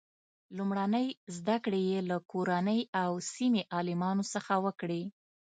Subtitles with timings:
[0.57, 1.07] لومړنۍ
[1.37, 5.03] زده کړې یې له کورنۍ او سیمې عالمانو څخه وکړې.